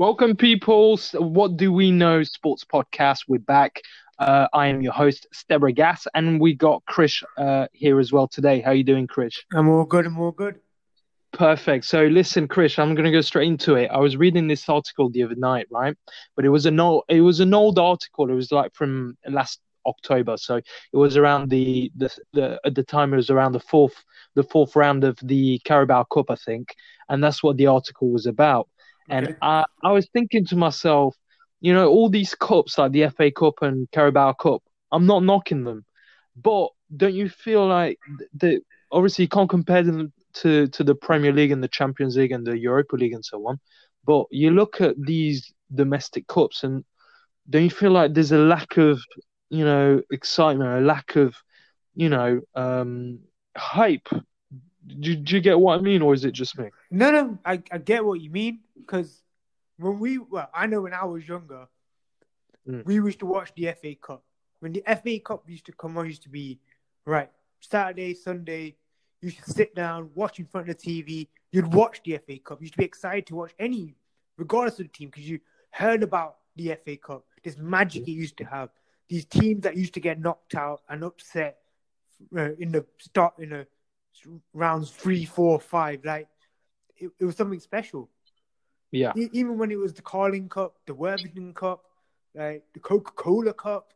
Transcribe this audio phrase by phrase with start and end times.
[0.00, 0.98] Welcome, people.
[1.12, 2.22] What do we know?
[2.22, 3.24] Sports podcast.
[3.28, 3.82] We're back.
[4.18, 8.26] Uh, I am your host, Stebra Gas, and we got Chris uh, here as well
[8.26, 8.62] today.
[8.62, 9.38] How you doing, Chris?
[9.52, 10.06] I'm all good.
[10.06, 10.58] I'm all good.
[11.32, 11.84] Perfect.
[11.84, 13.90] So listen, Chris, I'm gonna go straight into it.
[13.90, 15.94] I was reading this article the other night, right?
[16.34, 18.30] But it was an old, it was an old article.
[18.30, 22.84] It was like from last October, so it was around the the, the at the
[22.84, 24.02] time it was around the fourth
[24.34, 26.74] the fourth round of the Carabao Cup, I think,
[27.10, 28.66] and that's what the article was about.
[29.10, 31.16] And I, I was thinking to myself,
[31.60, 35.64] you know, all these cups like the FA Cup and Carabao Cup, I'm not knocking
[35.64, 35.84] them,
[36.36, 37.98] but don't you feel like
[38.34, 38.62] that?
[38.92, 42.46] Obviously, you can't compare them to to the Premier League and the Champions League and
[42.46, 43.60] the Europa League and so on.
[44.04, 46.84] But you look at these domestic cups, and
[47.48, 49.00] don't you feel like there's a lack of,
[49.50, 51.36] you know, excitement, a lack of,
[51.94, 53.20] you know, um,
[53.56, 54.08] hype
[54.86, 56.70] do, do you get what I mean, or is it just me?
[56.90, 59.22] No, no, I, I get what you mean because
[59.78, 61.66] when we, well, I know when I was younger,
[62.68, 62.84] mm.
[62.84, 64.22] we used to watch the FA Cup.
[64.60, 66.58] When the FA Cup used to come on, used to be
[67.04, 68.76] right Saturday, Sunday.
[69.22, 71.28] You should sit down, watch in front of the TV.
[71.52, 72.60] You'd watch the FA Cup.
[72.60, 73.94] You should be excited to watch any,
[74.38, 75.40] regardless of the team, because you
[75.70, 77.24] heard about the FA Cup.
[77.42, 78.70] This magic it used to have.
[79.08, 81.58] These teams that used to get knocked out and upset
[82.36, 83.66] uh, in the start in the
[84.52, 86.04] rounds three, four, five.
[86.04, 86.28] Like
[86.96, 88.08] it, it was something special.
[88.90, 89.12] Yeah.
[89.16, 91.84] E- even when it was the Carling Cup, the Worthington Cup,
[92.34, 93.92] like the Coca Cola Cup,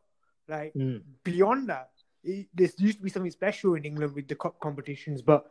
[0.49, 1.03] like mm.
[1.23, 1.91] beyond that,
[2.23, 5.23] it, this used to be something special in England with the cup competitions.
[5.23, 5.51] But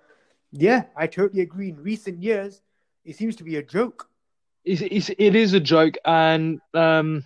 [0.52, 1.70] yeah, I totally agree.
[1.70, 2.62] In recent years,
[3.06, 4.10] it seems to be a joke.
[4.66, 7.26] It's, it's, it is a joke, and um,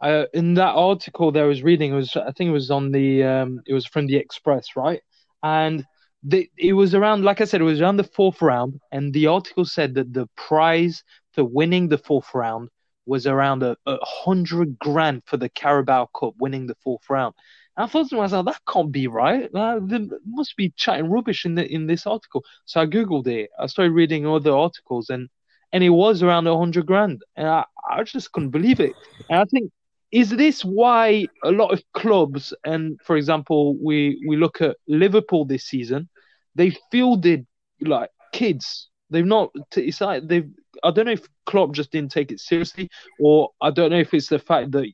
[0.00, 2.92] uh, in that article that I was reading, it was I think it was on
[2.92, 5.02] the um, it was from the Express, right?
[5.42, 5.84] And
[6.30, 9.64] it was around, like I said, it was around the fourth round, and the article
[9.64, 11.02] said that the prize
[11.32, 12.68] for winning the fourth round
[13.06, 17.34] was around a, a hundred grand for the Carabao Cup, winning the fourth round.
[17.76, 19.48] And I thought to myself, that can't be right.
[19.52, 19.80] There
[20.26, 22.44] must be chatting rubbish in the, in this article.
[22.66, 23.50] So I googled it.
[23.58, 25.28] I started reading other articles, and
[25.72, 28.94] and it was around a hundred grand, and I, I just couldn't believe it.
[29.30, 29.70] And I think
[30.10, 35.44] is this why a lot of clubs and for example we we look at liverpool
[35.44, 36.08] this season
[36.54, 37.46] they fielded
[37.80, 38.88] like kids.
[39.10, 40.50] They've not it's like they've
[40.84, 44.12] i don't know if klopp just didn't take it seriously or i don't know if
[44.12, 44.86] it's the fact that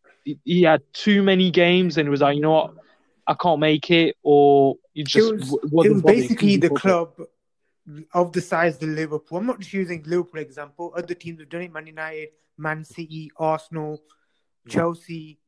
[0.45, 2.75] he had too many games and it was like you know what?
[3.27, 7.21] I can't make it or you just it was, it was basically the club
[8.15, 11.63] of the size of liverpool i'm not just using liverpool example other teams have done
[11.63, 14.01] it man united man city arsenal
[14.69, 15.39] Chelsea,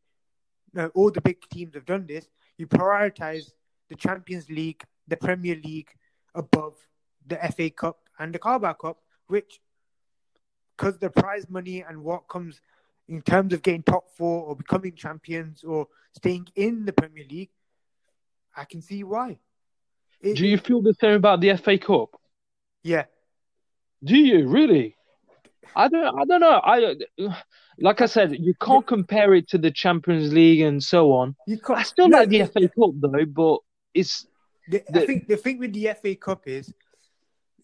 [0.72, 2.28] no, all the big teams have done this.
[2.58, 3.52] You prioritize
[3.88, 5.90] the Champions League, the Premier League
[6.34, 6.74] above
[7.26, 9.60] the FA Cup and the Carabao Cup, which,
[10.76, 12.60] because the prize money and what comes
[13.08, 17.50] in terms of getting top four or becoming champions or staying in the Premier League,
[18.56, 19.38] I can see why.
[20.20, 22.20] It, Do you feel the same about the FA Cup?
[22.82, 23.04] Yeah.
[24.02, 24.96] Do you really?
[25.74, 26.18] I don't.
[26.18, 26.60] I don't know.
[26.62, 26.96] I
[27.78, 31.36] like I said, you can't compare it to the Champions League and so on.
[31.46, 33.58] You can't, I still no, like the FA Cup though, but
[33.94, 34.26] it's.
[34.68, 36.72] The, the, I think the thing with the FA Cup is,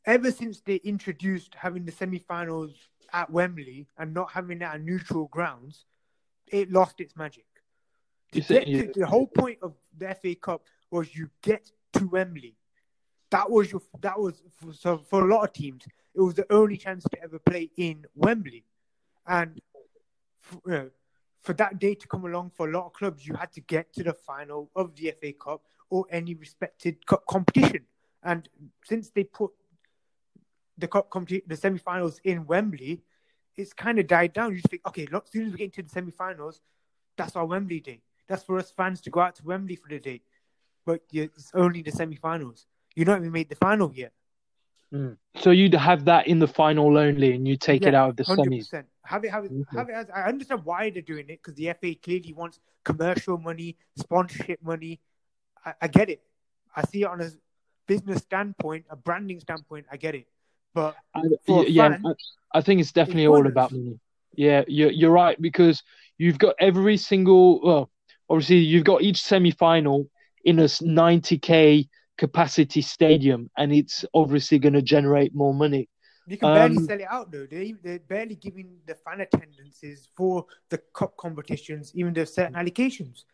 [0.07, 2.75] ever since they introduced having the semi-finals
[3.13, 5.85] at Wembley and not having it at neutral grounds,
[6.47, 7.45] it lost its magic.
[8.33, 8.43] To,
[8.95, 12.57] the whole point of the FA Cup was you get to Wembley.
[13.31, 13.83] That was your.
[14.01, 15.85] That was for, so for a lot of teams.
[16.15, 18.65] It was the only chance to ever play in Wembley,
[19.27, 19.61] and
[20.41, 20.85] for, uh,
[21.41, 23.93] for that day to come along for a lot of clubs, you had to get
[23.95, 27.83] to the final of the FA Cup or any respected cup competition.
[28.23, 28.49] And
[28.85, 29.51] since they put
[30.79, 33.03] the cup competition, the semi-finals in Wembley,
[33.57, 34.53] it's kind of died down.
[34.53, 36.61] You just think, okay, as soon as we get into the semi-finals,
[37.17, 38.01] that's our Wembley day.
[38.29, 40.23] That's for us fans to go out to Wembley for the day.
[40.87, 42.67] But it's only the semi-finals.
[42.95, 44.13] You're not even made the final yet.
[44.93, 45.17] Mm.
[45.37, 48.17] So you'd have that in the final only, and you take yeah, it out of
[48.17, 48.37] the 100%.
[48.37, 48.85] semis.
[49.05, 49.93] Have it, have it, have it.
[49.93, 54.63] As, I understand why they're doing it because the FA clearly wants commercial money, sponsorship
[54.63, 55.01] money.
[55.65, 56.23] I, I, get it.
[56.77, 57.31] I see it on a
[57.87, 59.87] business standpoint, a branding standpoint.
[59.91, 60.27] I get it,
[60.75, 63.99] but I, yeah, fan, I, I, think it's definitely it's all about money.
[64.35, 65.83] Yeah, you're you're right because
[66.19, 67.61] you've got every single.
[67.63, 67.91] Well,
[68.29, 70.09] obviously you've got each semi-final
[70.45, 71.89] in a 90k
[72.23, 75.89] capacity stadium, and it's obviously going to generate more money.
[76.29, 77.47] You can barely um, sell it out though.
[77.51, 83.25] They they're barely giving the fan attendances for the cup competitions, even the certain allocations.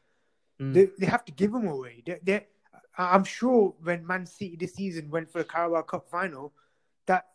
[0.59, 0.73] Mm.
[0.73, 2.03] They they have to give them away.
[2.07, 2.47] They they
[2.97, 6.55] I'm sure when Man City this season went for the Carabao Cup final,
[7.05, 7.27] that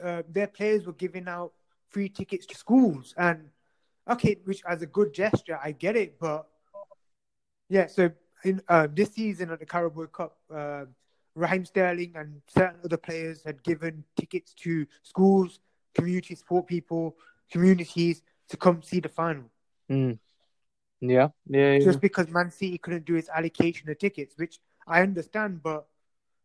[0.00, 1.52] uh, their players were giving out
[1.88, 3.14] free tickets to schools.
[3.16, 3.50] And
[4.08, 6.46] okay, which as a good gesture, I get it, but
[7.68, 7.88] yeah.
[7.88, 8.12] So
[8.44, 10.84] in uh, this season at the Carabao Cup, uh,
[11.34, 15.60] Raheem Sterling and certain other players had given tickets to schools,
[15.94, 17.16] community support people,
[17.50, 19.44] communities to come see the final.
[19.90, 20.18] Mm.
[21.00, 21.84] Yeah, yeah, yeah.
[21.84, 25.86] Just because Man City couldn't do its allocation of tickets, which I understand, but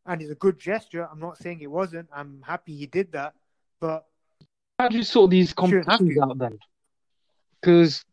[0.05, 1.07] and it's a good gesture.
[1.09, 2.09] I'm not saying it wasn't.
[2.11, 3.35] I'm happy he did that,
[3.79, 4.05] but
[4.79, 6.57] how do you sort these competitions out then?
[7.61, 8.03] Because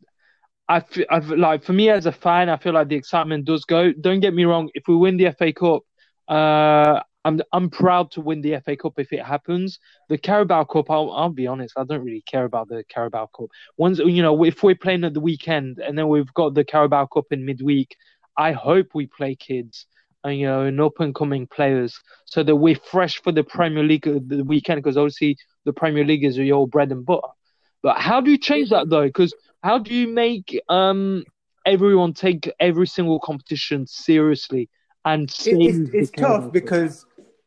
[0.68, 3.64] I feel, I've like for me as a fan, I feel like the excitement does
[3.64, 3.92] go.
[3.92, 4.70] Don't get me wrong.
[4.74, 5.82] If we win the FA Cup,
[6.28, 9.78] uh, I'm I'm proud to win the FA Cup if it happens.
[10.08, 13.46] The Carabao Cup, I'll, I'll be honest, I don't really care about the Carabao Cup.
[13.76, 17.06] Once you know, if we're playing at the weekend and then we've got the Carabao
[17.06, 17.96] Cup in midweek,
[18.36, 19.86] I hope we play kids
[20.24, 23.84] and you know and up and coming players so that we're fresh for the Premier
[23.84, 27.28] League the weekend because obviously the Premier League is your bread and butter.
[27.86, 29.06] But how do you change that though?
[29.06, 31.24] Because how do you make um
[31.64, 34.68] everyone take every single competition seriously
[35.04, 37.06] and it, it's, it's tough because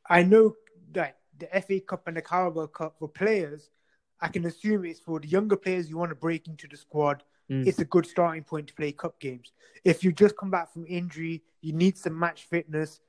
[0.09, 0.55] I know
[0.93, 3.69] that the FA Cup and the Carabao Cup for players,
[4.21, 7.21] I can assume it's for the younger players you want to break into the squad.
[7.51, 7.67] Mm.
[7.67, 9.51] It's a good starting point to play cup games.
[9.83, 13.01] If you just come back from injury, you need some match fitness.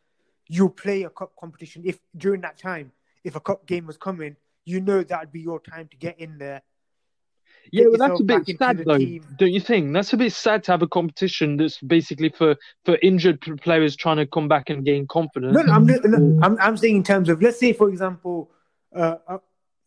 [0.49, 2.91] You'll play a cup competition if during that time,
[3.23, 4.35] if a cup game was coming,
[4.65, 6.62] you know that'd be your time to get in there
[7.72, 9.25] yeah, well, that's a bit sad, though, team.
[9.38, 9.93] don't you think?
[9.93, 14.19] That's a bit sad to have a competition that's basically for, for injured players trying
[14.19, 15.55] to come back and gain confidence.
[15.55, 18.50] No, no, I'm, no, I'm, I'm saying in terms of, let's say, for example,
[18.94, 19.38] uh, uh,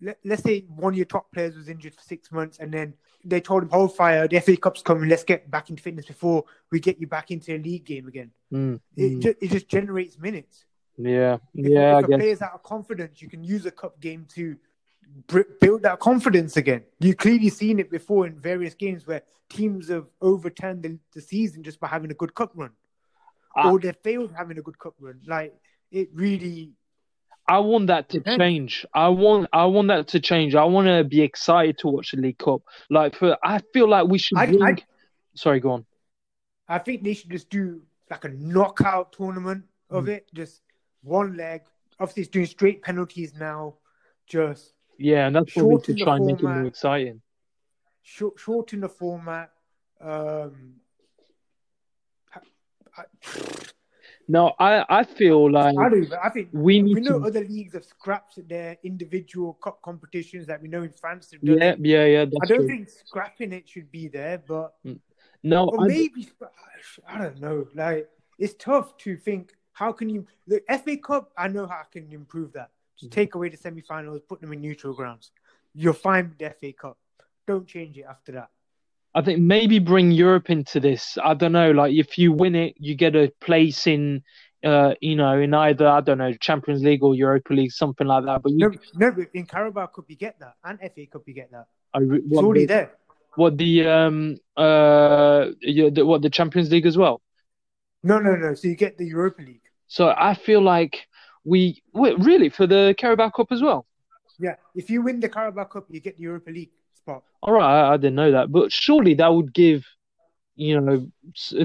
[0.01, 2.93] let, let's say one of your top players was injured for six months and then
[3.25, 6.43] they told him, hold fire, the FA Cup's coming, let's get back into fitness before
[6.71, 8.31] we get you back into a league game again.
[8.53, 9.21] Mm, it, mm.
[9.21, 10.65] Just, it just generates minutes.
[10.97, 11.99] Yeah, if, yeah.
[11.99, 14.57] If a player's out of confidence, you can use a cup game to
[15.59, 16.83] build that confidence again.
[16.99, 21.63] You've clearly seen it before in various games where teams have overturned the, the season
[21.63, 22.71] just by having a good cup run,
[23.55, 25.19] uh, or they failed having a good cup run.
[25.25, 25.53] Like
[25.91, 26.73] it really.
[27.47, 28.39] I want that to depends.
[28.39, 28.85] change.
[28.93, 30.55] I want I want that to change.
[30.55, 32.61] I want to be excited to watch the League Cup.
[32.89, 34.37] Like for I feel like we should.
[34.37, 34.61] Bring...
[34.61, 34.75] I, I,
[35.35, 35.85] Sorry, go on.
[36.67, 40.09] I think they should just do like a knockout tournament of mm.
[40.09, 40.61] it, just
[41.01, 41.61] one leg.
[41.99, 43.75] Obviously, it's doing straight penalties now.
[44.25, 47.21] Just yeah, and that's what to try and make it more exciting.
[48.01, 49.51] Short, shorten the format.
[50.01, 50.75] Um,
[52.97, 53.03] I,
[54.27, 56.07] no, I, I feel like I do.
[56.21, 57.25] I think we need we know to...
[57.25, 61.31] other leagues have scrapped their individual cup competitions that we know in France.
[61.31, 62.25] Have done yeah, yeah, yeah.
[62.41, 62.67] I don't true.
[62.67, 64.99] think scrapping it should be there, but mm.
[65.43, 66.29] no, or maybe
[67.07, 67.67] I don't know.
[67.75, 68.09] Like
[68.39, 69.53] it's tough to think.
[69.73, 71.31] How can you the FA Cup?
[71.37, 72.69] I know how I can improve that.
[72.99, 75.31] Just take away the semi-finals, put them in neutral grounds.
[75.73, 76.97] You're fine with the FA Cup.
[77.47, 78.49] Don't change it after that.
[79.15, 81.17] I think maybe bring Europe into this.
[81.23, 81.71] I don't know.
[81.71, 84.23] Like if you win it, you get a place in,
[84.63, 88.25] uh, you know, in either I don't know Champions League or Europa League, something like
[88.25, 88.41] that.
[88.41, 88.71] But you...
[88.95, 91.65] no, no, in Carabao Cup you get that, and FA Cup you get that.
[91.93, 92.93] I, what, it's already there.
[93.35, 97.21] What the um uh the, what the Champions League as well?
[98.03, 98.53] No, no, no.
[98.55, 99.61] So you get the Europa League.
[99.87, 101.05] So I feel like
[101.45, 103.85] we really for the Carabao Cup as well.
[104.39, 107.23] Yeah, if you win the Carabao Cup, you get the Europa League spot.
[107.41, 109.85] All right, I, I didn't know that, but surely that would give,
[110.55, 111.11] you know,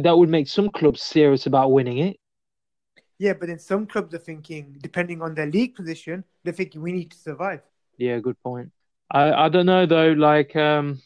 [0.03, 2.19] that would make some clubs serious about winning it.
[3.19, 6.93] Yeah, but then some clubs are thinking, depending on their league position, they're thinking we
[6.93, 7.63] need to survive.
[7.97, 8.71] Yeah, good point.
[9.11, 10.13] I I don't know though.
[10.13, 11.01] Like, um,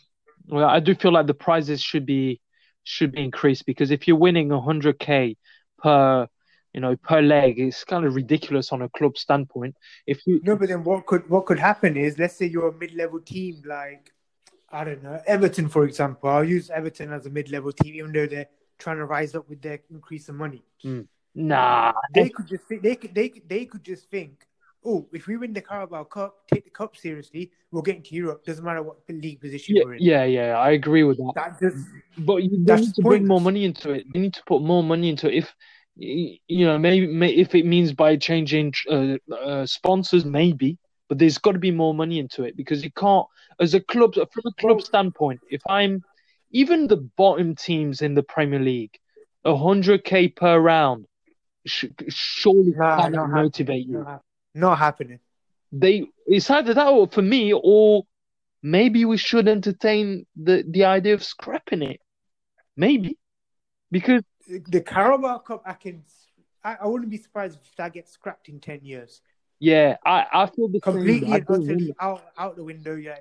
[0.46, 2.40] well, I do feel like the prizes should be
[2.84, 5.36] should be increased because if you're winning 100k
[5.78, 6.28] per
[6.74, 7.58] you know, per leg.
[7.58, 9.76] It's kind of ridiculous on a club standpoint.
[10.06, 12.72] If you no, but then what could what could happen is, let's say you're a
[12.72, 14.10] mid-level team, like
[14.70, 16.30] I don't know, Everton, for example.
[16.30, 18.48] I'll use Everton as a mid-level team, even though they're
[18.78, 20.64] trying to rise up with their increase of money.
[20.84, 21.06] Mm.
[21.34, 24.46] Nah, they could just think, they could they they could just think,
[24.84, 28.44] oh, if we win the Carabao Cup, take the cup seriously, we'll get into Europe.
[28.44, 30.02] Doesn't matter what league position yeah, we're in.
[30.02, 31.32] Yeah, yeah, I agree with that.
[31.36, 31.86] that just,
[32.18, 34.04] but you need to bring more money into it.
[34.12, 35.36] You need to put more money into it.
[35.36, 35.54] If
[35.96, 41.52] you know, maybe if it means by changing uh, uh, sponsors, maybe, but there's got
[41.52, 43.26] to be more money into it because you can't,
[43.60, 46.02] as a club, from a club standpoint, if I'm
[46.50, 48.98] even the bottom teams in the Premier League,
[49.44, 51.06] hundred k per round,
[51.66, 53.98] sh- surely nah, cannot motivate you.
[53.98, 54.22] Not,
[54.54, 55.18] not happening.
[55.72, 58.04] They it's either that or for me, or
[58.62, 62.00] maybe we should entertain the the idea of scrapping it.
[62.76, 63.18] Maybe
[63.90, 64.22] because
[64.68, 66.02] the Carabao Cup, I can,
[66.64, 69.20] I, I wouldn't be surprised if that gets scrapped in ten years.
[69.60, 72.96] Yeah, I, I feel the completely utterly out out the window.
[72.96, 73.18] Yeah,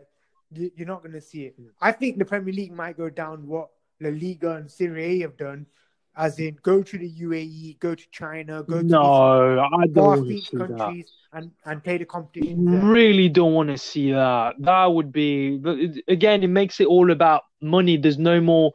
[0.52, 1.56] You- You're not going to see it.
[1.80, 5.38] I think the Premier League might go down what La Liga and Serie A have
[5.38, 5.68] done,
[6.16, 9.94] as in go to the UAE, go to China, go to these No, I don't
[9.94, 10.68] to far-fetched that.
[10.78, 12.66] countries and, and play the competition.
[12.90, 14.56] Really don't want to see that.
[14.60, 16.44] That would be but again.
[16.44, 17.98] It makes it all about money.
[17.98, 18.72] There's no more.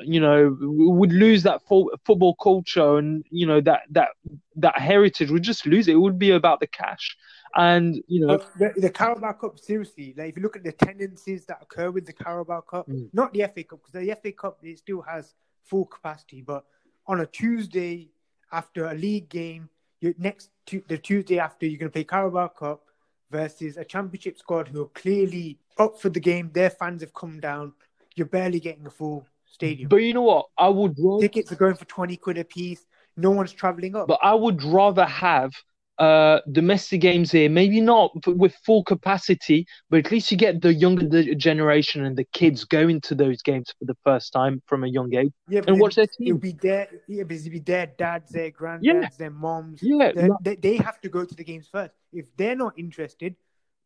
[0.00, 4.10] You know, would lose that fo- football culture, and you know that that
[4.56, 5.30] that heritage.
[5.30, 5.92] Would just lose it.
[5.92, 7.16] It would be about the cash,
[7.56, 11.46] and you know, the, the Carabao Cup, seriously, like if you look at the tendencies
[11.46, 13.08] that occur with the Carabao Cup, Mm.
[13.12, 16.64] not the FA Cup, because the FA Cup it still has full capacity, but
[17.06, 18.08] on a Tuesday
[18.52, 19.68] after a league game,
[20.00, 22.84] you next to the Tuesday after you're going to play Carabao Cup
[23.30, 26.50] versus a Championship squad who are clearly up for the game.
[26.52, 27.72] Their fans have come down.
[28.14, 29.88] You're barely getting a full stadium.
[29.88, 30.46] but you know what?
[30.56, 32.84] I would rather, Tickets are going for twenty quid a piece.
[33.16, 34.06] No one's traveling up.
[34.06, 35.50] but I would rather have
[35.98, 37.48] uh domestic games here.
[37.48, 42.24] Maybe not with full capacity, but at least you get the younger generation and the
[42.32, 45.70] kids going to those games for the first time from a young age yeah, but
[45.70, 46.28] and watch their team.
[46.28, 49.08] It'll be their, yeah, it'll be their dads, their granddads, Yeah.
[49.18, 49.80] their moms.
[49.82, 51.92] Yeah, they, they have to go to the games first.
[52.12, 53.34] If they're not interested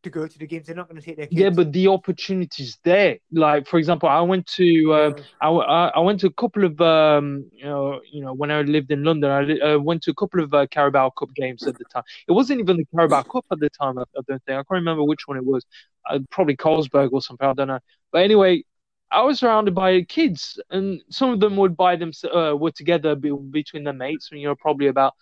[0.02, 1.40] to go to the games, they're not going to take their kids.
[1.40, 3.18] Yeah, but the opportunities there.
[3.32, 7.48] Like for example, I went to uh, I, I went to a couple of um
[7.52, 10.42] you know you know when I lived in London, I uh, went to a couple
[10.42, 12.02] of uh, Carabao Cup games at the time.
[12.28, 13.98] It wasn't even the Carabao Cup at the time.
[13.98, 15.64] I, I don't think I can't remember which one it was.
[16.08, 17.46] Uh, probably Carlsberg or something.
[17.46, 17.78] I don't know.
[18.10, 18.64] But anyway,
[19.12, 23.14] I was surrounded by kids, and some of them would buy them uh, were together
[23.14, 24.28] be, between their mates.
[24.30, 25.14] And you know, probably about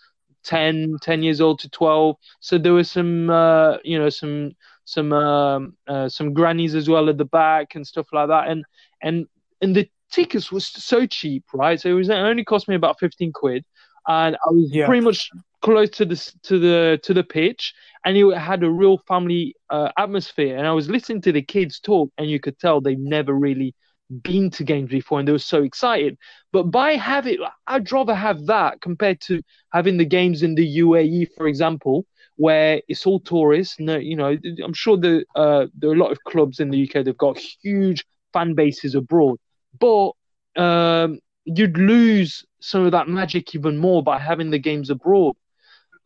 [0.44, 2.16] 10, 10 years old to twelve.
[2.40, 4.52] So there was some uh, you know some
[4.85, 8.49] some um, uh, some grannies as well at the back and stuff like that.
[8.49, 8.64] And
[9.02, 9.26] and
[9.61, 11.80] and the tickets was so cheap, right?
[11.80, 13.64] So it was it only cost me about fifteen quid,
[14.06, 14.85] and I was Yeah.
[14.85, 15.30] pretty much
[15.62, 19.90] close to the to the to the pitch, and it had a real family uh,
[19.99, 20.56] atmosphere.
[20.56, 23.75] And I was listening to the kids talk, and you could tell they've never really
[24.23, 26.17] been to games before, and they were so excited.
[26.52, 31.29] But by having, I'd rather have that compared to having the games in the UAE,
[31.37, 32.05] for example,
[32.37, 33.76] where it's all tourists.
[33.79, 36.83] No, you know, I'm sure the uh, there are a lot of clubs in the
[36.83, 37.05] UK.
[37.05, 39.38] They've got huge fan bases abroad,
[39.79, 40.12] but
[40.57, 45.37] um, you'd lose some of that magic even more by having the games abroad.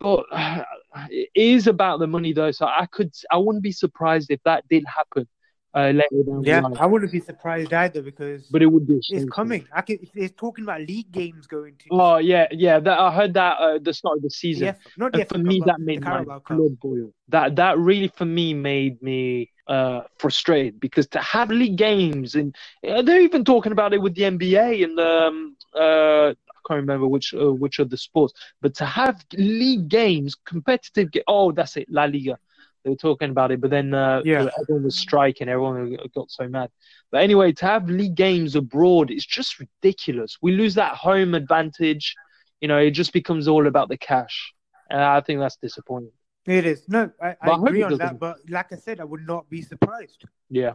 [0.00, 0.64] But uh,
[1.10, 2.50] it is about the money, though.
[2.50, 5.26] So I could, I wouldn't be surprised if that did happen
[5.74, 6.76] uh, later down yeah, the line.
[6.78, 9.00] I wouldn't be surprised either because But it would be.
[9.08, 9.66] it's coming.
[9.72, 11.88] I can, if they're talking about league games going to.
[11.90, 12.78] Oh yeah, yeah.
[12.80, 14.66] That I heard that uh, the start of the season.
[14.66, 16.56] the F- not the And for me, that made my Carabao Cup.
[16.56, 17.12] blood boil.
[17.28, 22.54] That that really, for me, made me uh, frustrated because to have league games and
[22.86, 27.06] uh, they're even talking about it with the NBA and um, uh, I can't remember
[27.08, 31.10] which uh, which of the sports, but to have league games, competitive.
[31.12, 32.38] Ga- oh, that's it, La Liga.
[32.84, 34.50] They were talking about it, but then uh, Yeah.
[34.60, 35.48] everyone was striking.
[35.48, 36.70] Everyone got so mad.
[37.10, 40.36] But anyway, to have league games abroad is just ridiculous.
[40.42, 42.14] We lose that home advantage.
[42.60, 44.52] You know, it just becomes all about the cash.
[44.90, 46.12] And I think that's disappointing.
[46.46, 46.86] It is.
[46.88, 48.18] No, I, I agree on that.
[48.18, 50.74] But like I said, I would not be surprised Yeah.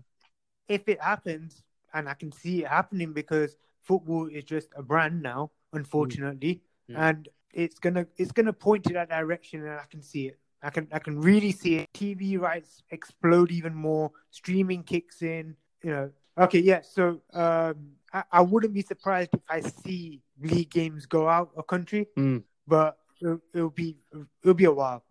[0.68, 1.62] if it happens,
[1.94, 6.98] and I can see it happening because football is just a brand now, unfortunately, Mm.
[6.98, 10.40] and it's gonna it's gonna point to that direction, and I can see it.
[10.62, 11.90] I can I can really see it.
[11.94, 14.12] TV rights explode even more.
[14.32, 15.56] Streaming kicks in.
[15.84, 16.12] You know.
[16.38, 16.82] Okay, yeah.
[16.82, 21.68] So um, I, I wouldn't be surprised if I see league games go out of
[21.68, 22.44] country, Mm.
[22.68, 23.98] but it'll, it'll be
[24.44, 25.04] it'll be a while.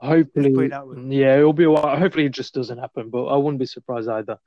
[0.00, 0.96] Hopefully, it that way.
[1.08, 1.96] yeah, it'll be a while.
[1.96, 4.38] Hopefully, it just doesn't happen, but I wouldn't be surprised either.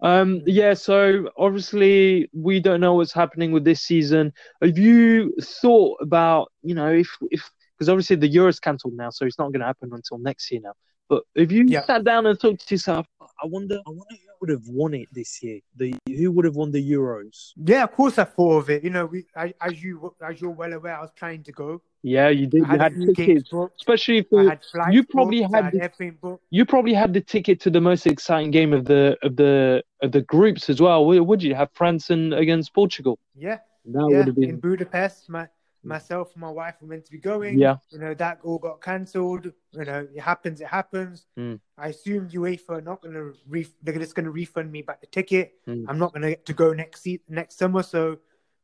[0.00, 4.32] Um, yeah, so obviously we don't know what's happening with this season.
[4.60, 7.48] Have you thought about, you know, if if
[7.82, 10.60] because obviously the Euro's cancelled now, so it's not going to happen until next year
[10.62, 10.72] now.
[11.08, 11.84] But if you Yeah.
[11.84, 15.08] sat down and thought to yourself, I wonder, I wonder who would have won it
[15.12, 15.58] this year?
[15.76, 17.52] The who would have won the Euros?
[17.56, 18.84] Yeah, of course I thought of it.
[18.84, 21.82] You know, we I, as you as you're well aware, I was planning to go.
[22.04, 22.62] Yeah, you did.
[22.62, 23.80] I You had, had a tickets, booked.
[23.80, 24.60] especially I for had
[24.94, 26.44] you probably booked, had I had the- everything booked.
[26.50, 30.12] you probably had the ticket to the most exciting game of the of the of
[30.12, 31.04] the groups as well.
[31.06, 33.18] Would would you have France and against Portugal?
[33.34, 34.16] Yeah, That yeah.
[34.18, 35.48] would have been In Budapest, my
[35.84, 37.58] myself and my wife were meant to be going.
[37.58, 37.76] yeah.
[37.90, 39.46] You know, that all got cancelled.
[39.72, 40.60] You know, it happens.
[40.60, 41.26] It happens.
[41.38, 41.58] Mm.
[41.76, 45.00] I assume UEFA are not going to ref- they're just going to refund me back
[45.00, 45.54] the ticket.
[45.68, 45.84] Mm.
[45.88, 48.18] I'm not going to get to go next se- next summer, so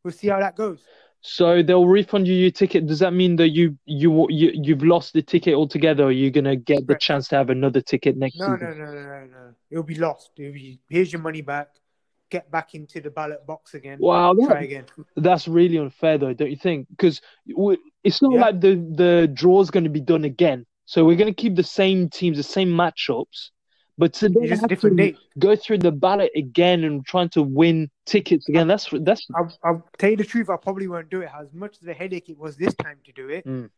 [0.04, 0.80] we'll see how that goes.
[1.20, 2.86] So they'll refund you your ticket.
[2.86, 6.04] Does that mean that you you you you've lost the ticket altogether?
[6.04, 8.78] Or you're gonna get the chance to have another ticket next No, season?
[8.78, 9.54] no, no, no, no, no.
[9.68, 10.30] It'll be lost.
[10.38, 11.70] It'll be here's your money back.
[12.30, 13.98] Get back into the ballot box again.
[14.00, 14.84] Wow, Try that, again.
[15.16, 16.86] that's really unfair, though, don't you think?
[16.90, 17.20] Because
[18.04, 18.40] it's not Yeah.
[18.40, 20.66] like the the draw's going to be done again.
[20.84, 23.50] So we're going to keep the same teams, the same matchups,
[23.98, 25.16] But to It's have different to date.
[25.38, 29.88] go through the ballot again and trying to win tickets again, that's that's I'll, I'll
[29.98, 30.48] tell you the truth.
[30.48, 31.30] I probably won't do it.
[31.34, 33.70] As much as a headache it was this time to do it, Mm.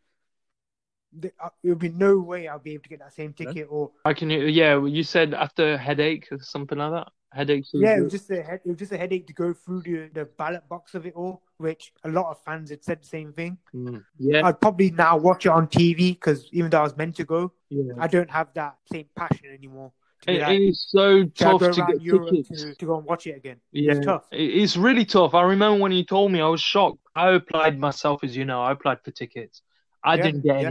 [1.40, 3.66] uh, there'll be no way I'll be able to get that same ticket.
[3.71, 4.85] Or I can yeah.
[4.85, 7.09] You said after headache or something like that.
[7.32, 7.64] Headache.
[7.75, 10.10] yeah, it was just a head, it was just a headache to go through the,
[10.12, 13.32] the ballot box of it all, which a lot of fans had said the same
[13.32, 13.56] thing.
[13.75, 14.04] Mm.
[14.18, 17.25] yeah, I'd probably now watch it on TV because even though I was meant to
[17.25, 17.92] go, yeah.
[18.00, 19.92] I don't have that same passion anymore.
[20.22, 22.62] To It, like, it is so tough to get Europe tickets.
[22.64, 23.60] to, to go and watch it again.
[23.72, 24.25] Yeah, It's tough.
[24.32, 25.32] It- It's really tough.
[25.34, 26.99] I remember when you told me, I was shocked.
[27.14, 29.62] I applied myself, as you know, I applied for tickets.
[30.02, 30.70] I Yeah, didn't get yeah.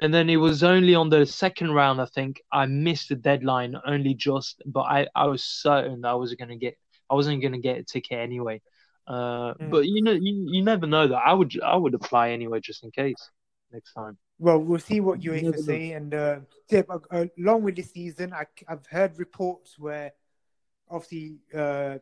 [0.00, 3.74] And then it was only on the second round, I think, I missed the deadline
[3.84, 6.78] only just, but I, I was certain that I was gonna get,
[7.10, 8.60] I wasn't gonna get a ticket anyway.
[9.06, 9.70] Uh, Mm.
[9.70, 11.16] but you know, you, you never know that.
[11.24, 13.30] I would, I would apply anyway just in case
[13.72, 14.18] next time.
[14.38, 15.62] Well, we'll see what You UEFA know.
[15.62, 15.92] say.
[15.92, 16.40] And uh,
[16.70, 20.12] yeah, uh, along with this season, I, I've heard reports where
[20.90, 21.98] obviously uh,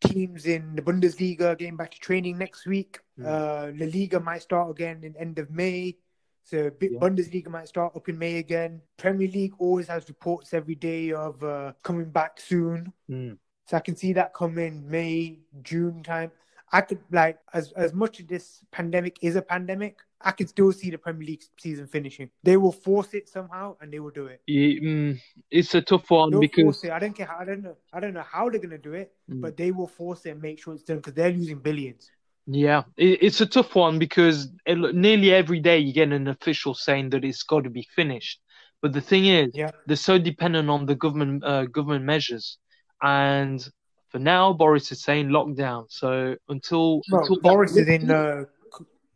[0.00, 3.00] teams in the Bundesliga getting back to training next week.
[3.18, 3.26] Mm.
[3.26, 5.96] Uh, La Liga might start again in end of May.
[6.44, 6.98] So Yeah.
[6.98, 8.80] Bundesliga might start up in May again.
[8.96, 12.92] Premier League always has reports every day of uh, coming back soon.
[13.10, 13.38] Mm.
[13.66, 16.32] So I can see that coming May, June time.
[16.72, 20.72] I could like as as much as this pandemic is a pandemic, I could still
[20.72, 22.30] see the Premier League season finishing.
[22.42, 24.40] They will force it somehow, and they will do it.
[24.46, 25.20] Yeah, mm,
[25.50, 26.84] it's a tough one They'll because.
[26.84, 27.26] I don't care.
[27.26, 27.76] How, I don't know.
[27.92, 29.42] I don't know how they're gonna do it, Mm.
[29.42, 32.10] but they will force it and make sure it's done because they're losing billions.
[32.46, 36.74] Yeah, it, it's a tough one because it, nearly every day you get an official
[36.74, 38.40] saying that it's got to be finished.
[38.80, 39.70] But the thing is, Yeah.
[39.86, 42.58] they're so dependent on the government uh, government measures,
[43.00, 43.64] and
[44.10, 45.86] for now, Boris is saying lockdown.
[45.88, 48.10] So until Well, until Boris that- is in.
[48.10, 48.44] Uh,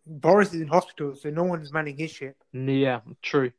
[0.08, 2.36] Boris is in hospital, so no one's manning his ship.
[2.52, 3.50] Yeah, true.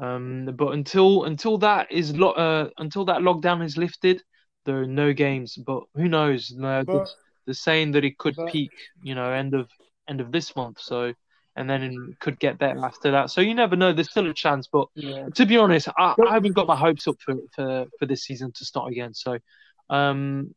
[0.00, 4.20] Um, but until until that is lo- uh, until that lockdown is lifted,
[4.64, 5.54] there are no games.
[5.56, 6.48] But who knows?
[6.50, 7.08] But
[7.46, 9.68] they're saying that it could but- peak, you know, end of
[10.08, 10.80] end of this month.
[10.80, 11.14] So,
[11.56, 13.30] and then it could get better after that.
[13.30, 13.92] So you never know.
[13.92, 14.66] There's still a chance.
[14.66, 18.06] But yeah, to be honest, I, I haven't got my hopes up for, for for
[18.06, 19.14] this season to start again.
[19.14, 19.38] So,
[19.90, 20.54] um,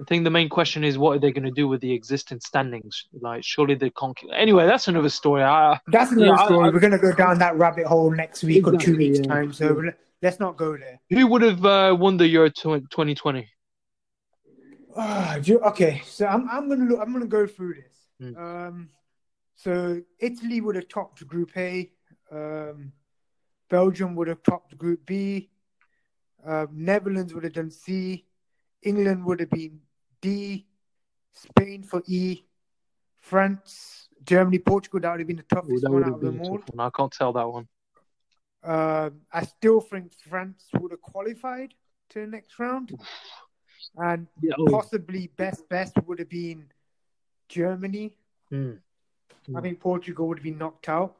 [0.00, 2.40] I think the main question is what are they going to do with the existing
[2.40, 3.04] standings?
[3.20, 4.18] Like, surely they can't.
[4.34, 5.44] Anyway, that's another story.
[5.44, 6.66] I, that's another Yeah, story.
[6.68, 9.26] I- We're gonna go down that rabbit hole next week or two weeks yeah.
[9.26, 9.52] time.
[9.52, 10.98] So let- let's not go there.
[11.10, 13.46] who would have uh, won the Euro 2020?
[14.94, 17.96] Do you- okay, so I'm I'm gonna look, I'm gonna go through this.
[18.22, 18.36] Mm.
[18.38, 18.90] Um,
[19.54, 21.90] so Italy would have topped Group A.
[22.30, 22.92] Um,
[23.68, 25.50] Belgium would have topped Group B.
[26.44, 28.26] Um, Netherlands would have done C.
[28.82, 29.80] England would have been
[30.20, 30.66] D.
[31.32, 32.42] Spain for E.
[33.18, 35.00] France, Germany, Portugal.
[35.00, 36.58] That would have been the toughest that one out of been them all.
[36.72, 36.86] one.
[36.86, 37.66] I can't tell that one.
[38.62, 41.74] Um, I still think France would have qualified
[42.10, 42.92] to the next round,
[43.96, 46.66] and Yeah, oh, possibly best best would have been
[47.48, 48.16] Germany.
[48.52, 48.78] mm.
[49.54, 51.16] I think Portugal would have been knocked out.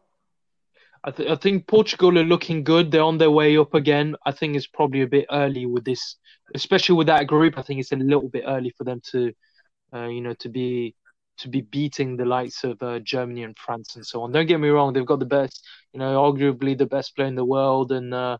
[1.05, 2.91] I, th- I think Portugal are looking good.
[2.91, 4.17] They're on their way up again.
[4.25, 6.17] I think it's probably a bit early with this,
[6.55, 7.59] especially with that group.
[7.59, 9.33] I think it's a little bit early for them to,
[9.95, 10.95] uh, you know, to be
[11.39, 14.33] to be beating the likes of uh, Germany and France and so on.
[14.33, 17.35] Don't get me wrong; they've got the best, you know, arguably the best player in
[17.35, 18.39] the world, and uh,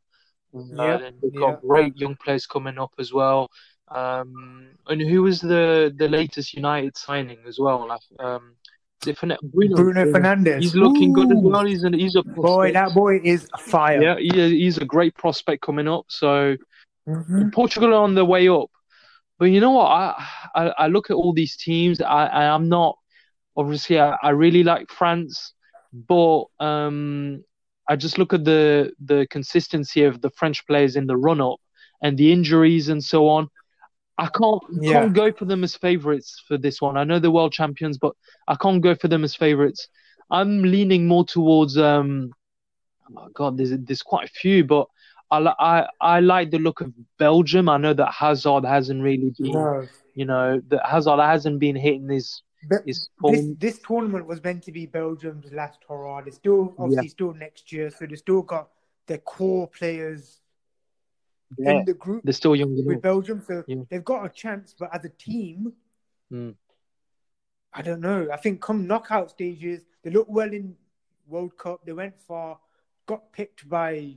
[0.53, 1.41] Yeah, and they've yeah.
[1.41, 3.51] got great young players coming up as well.
[3.89, 7.91] Um, and who was the the latest United signing as well?
[8.19, 8.55] Um,
[9.03, 10.61] is it Fern- Bruno, Bruno Fernandes.
[10.61, 11.65] He's looking good as well.
[11.67, 14.01] He's an, he's a Boy, that boy is fire.
[14.03, 16.07] Yeah, he, he's a great prospect coming up.
[16.09, 16.57] So
[17.07, 17.53] Mhm.
[17.53, 18.71] Portugal are on the way up.
[19.39, 19.91] But you know what?
[19.91, 22.01] I I, I look at all these teams.
[22.01, 22.97] I, I am not
[23.57, 24.01] obviously.
[24.01, 25.53] I, I really like France,
[25.93, 27.45] but um,
[27.87, 31.59] I just look at the the consistency of the French players in the run up
[32.01, 33.49] and the injuries and so on.
[34.17, 34.93] I can't Yeah.
[34.93, 36.97] can't go for them as favorites for this one.
[36.97, 38.15] I know they're world champions, but
[38.47, 39.89] I can't go for them as favorites.
[40.31, 42.33] I'm leaning more towards um.
[43.07, 44.87] Oh my God, there's there's quite a few, but
[45.31, 47.69] I I I like the look of Belgium.
[47.69, 49.89] I know that Hazard hasn't really been, No.
[50.15, 54.63] you know, that Hazard hasn't been hitting his But his this this tournament was meant
[54.65, 56.23] to be Belgium's last hurrah.
[56.27, 58.71] It's still obviously still next year, so they still got
[59.07, 60.41] their core players
[61.59, 62.75] Yeah, in the group they're still young.
[62.87, 63.01] with.
[63.03, 63.83] Belgium, so Yeah.
[63.91, 64.75] they've got a chance.
[64.79, 65.73] But as a team,
[66.33, 66.55] Mm.
[67.73, 68.29] I don't know.
[68.33, 70.77] I think come knockout stages, they look well in
[71.29, 71.85] World Cup.
[71.85, 72.59] They went far,
[73.07, 74.17] got picked by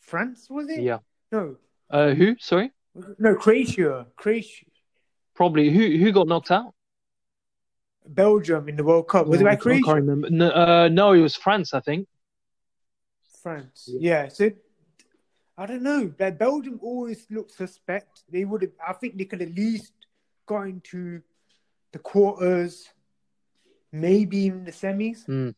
[0.00, 0.48] France.
[0.48, 0.80] Was it?
[0.80, 0.98] Yeah.
[1.32, 1.56] No,
[1.90, 2.36] Uh, who?
[2.38, 2.70] Sorry,
[3.18, 4.06] no Croatia.
[4.16, 4.66] Croatia,
[5.34, 5.96] probably who?
[5.98, 6.74] Who got knocked out?
[8.06, 9.26] Belgium in the World Cup.
[9.26, 9.94] Was it Oh, by I can't Croatia?
[9.96, 10.30] remember.
[10.30, 12.08] No, uh, no, it was France, I think.
[13.42, 13.88] France.
[13.92, 14.24] Yeah.
[14.24, 14.28] Yeah.
[14.28, 14.50] So
[15.60, 16.10] I don't know.
[16.18, 18.22] Like Belgium always looked suspect.
[18.32, 18.72] They would have.
[18.88, 19.92] I think they could at least
[20.46, 21.20] got into
[21.92, 22.88] the quarters,
[23.92, 25.54] maybe even the semis Mm.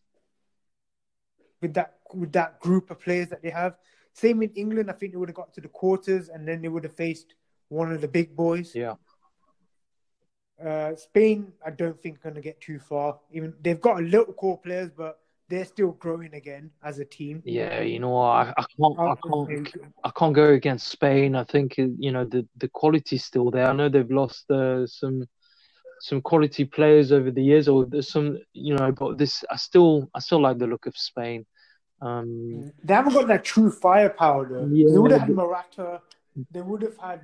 [1.61, 3.77] with that with that group of players that they have.
[4.13, 4.91] Same in England.
[4.91, 7.37] I think they would have got to the quarters and then they would have faced
[7.69, 8.75] one of the big boys.
[8.75, 8.97] Yeah.
[10.63, 13.21] Uh, Spain, I don't think going to get too far.
[13.31, 17.43] Even they've got a little core players, but they're still growing again as a team.
[17.45, 18.17] Yeah, you know?
[18.19, 19.69] I, I can't, I can't,
[20.05, 21.35] I can't go against Spain.
[21.35, 23.67] I think uh, you know the the quality's still there.
[23.67, 25.25] I know they've lost uh, some
[26.01, 30.11] some quality players over the years, or there's some, you know, but this I still
[30.15, 31.47] I still like the look of Spain.
[32.01, 34.69] Um, They haven't got that true firepower though.
[34.73, 36.01] Yeah, they would have had Morata.
[36.51, 37.21] They would have had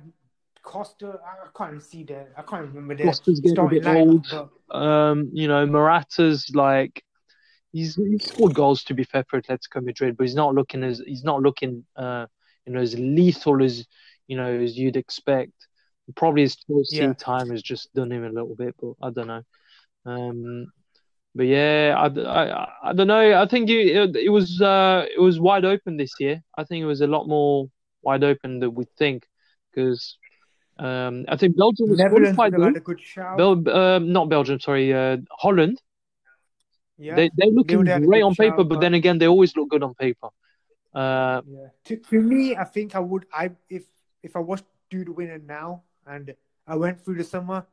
[0.61, 1.19] Costa.
[1.25, 2.29] I, can't even see that.
[2.37, 4.25] I can't remember their Costa's getting a bit old.
[4.29, 7.03] but um, you know, Morata's like
[7.71, 11.01] he's he's scored goals to be fair for Atletico Madrid, but he's not looking as
[11.05, 12.25] he's not looking uh
[12.65, 13.85] you know as lethal as
[14.27, 15.53] you know as you'd expect.
[16.15, 17.13] Probably his Chelsea Yeah.
[17.13, 19.43] time has just done him a little bit, but I don't know.
[20.05, 20.71] Um,
[21.35, 23.39] but yeah, I, I, I don't know.
[23.39, 26.41] I think you, it, it was uh it was wide open this year.
[26.57, 27.69] I think it was a lot more
[28.01, 29.27] wide open than we think
[29.69, 30.17] because
[30.79, 33.37] um I think Belgium was Netherlands qualified would had a good shout.
[33.37, 35.79] Bel, um, not Belgium, sorry, uh, Holland.
[36.99, 39.83] Yeah, They they're looking would great on paper, but- then again, they always look good
[39.83, 40.29] on paper.
[40.93, 41.67] Uh, yeah.
[41.85, 43.25] To, to me, I think I would.
[43.31, 43.83] I if
[44.21, 46.35] if I was due to win it now and
[46.67, 47.65] I went through the summer,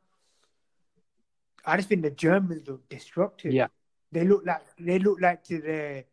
[1.65, 3.51] I just think the Germans look destructive.
[3.53, 3.67] Yeah.
[4.11, 6.05] they look like they look like to the,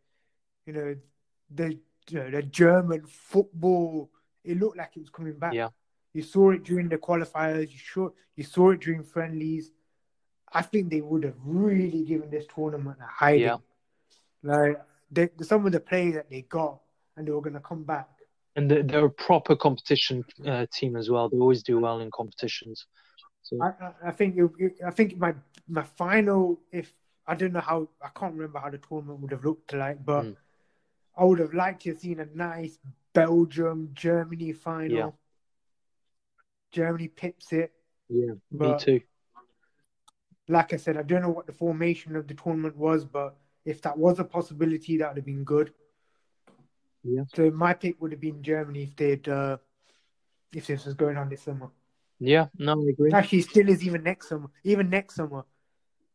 [0.66, 0.96] you know,
[1.54, 1.78] the
[2.10, 4.10] the German football.
[4.42, 5.54] It looked like it was coming back.
[5.54, 5.68] Yeah.
[6.12, 7.70] You saw it during the qualifiers.
[7.70, 9.70] You saw you saw it during friendlies.
[10.54, 13.40] I think they would have really given this tournament a hiding.
[13.42, 13.56] Yeah.
[14.42, 16.80] Like they, some of the players that they got,
[17.16, 18.08] and they were going to come back.
[18.56, 21.28] and they're, they're a proper competition uh, team as well.
[21.28, 22.86] They always do well in competitions.
[23.42, 25.34] So I, I, I think it, it- I think my
[25.68, 26.92] my final, if
[27.26, 30.24] I don't know how, I can't remember how the tournament would have looked like, but
[30.24, 30.36] Mm.
[31.16, 32.78] I would have liked to have seen a nice
[33.12, 34.96] Belgium Germany final.
[34.96, 35.10] Yeah.
[36.72, 37.72] Germany pips it,
[38.08, 39.00] yeah, me too.
[40.48, 43.80] Like I said, I don't know what the formation of the tournament was, but if
[43.82, 45.72] that was a possibility, that would have been good.
[47.02, 47.22] Yeah.
[47.34, 49.58] So my pick would have been Germany if they'd uh,
[50.54, 51.70] if this was going on this summer.
[52.20, 53.12] Yeah, no, I agree.
[53.12, 54.48] Actually, still is even next summer.
[54.62, 55.44] Even next summer,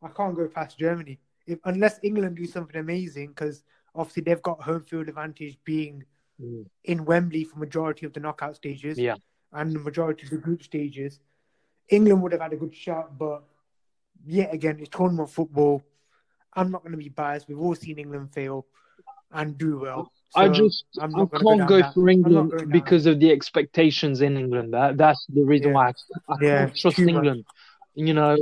[0.02, 3.62] I can't go past Germany if, unless England do something amazing because
[3.94, 6.04] obviously they've got home field advantage being
[6.42, 9.16] Mm, in Wembley for majority of the knockout stages Yeah,
[9.52, 11.20] and the majority of the group stages.
[11.90, 13.44] England would have had a good shot, but
[14.26, 15.82] yet again, it's tournament football.
[16.54, 17.48] I'm not going to be biased.
[17.48, 18.66] We've all seen England fail
[19.32, 20.12] and do well.
[20.34, 23.30] I So just I'm I not gonna can't down go for England because of the
[23.30, 24.72] expectations in England.
[24.74, 25.72] That that's the reason Yeah.
[25.72, 25.92] why I,
[26.32, 27.28] I Yeah, can't trust too much.
[27.28, 27.44] England.
[27.94, 28.36] You know,